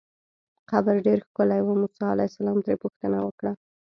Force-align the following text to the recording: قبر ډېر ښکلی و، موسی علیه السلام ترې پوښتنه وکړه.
قبر 0.69 0.95
ډېر 1.05 1.19
ښکلی 1.27 1.61
و، 1.63 1.69
موسی 1.81 2.03
علیه 2.13 2.29
السلام 2.31 2.57
ترې 2.65 2.75
پوښتنه 2.83 3.17
وکړه. 3.21 3.51